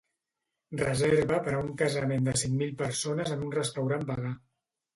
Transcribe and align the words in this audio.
Reserva 0.79 1.37
per 1.49 1.53
a 1.59 1.59
un 1.67 1.69
casament 1.83 2.27
de 2.29 2.35
cinc 2.45 2.57
mil 2.63 2.73
persones 2.81 3.37
en 3.39 3.47
un 3.51 3.55
restaurant 3.61 4.11
vegà. 4.13 4.37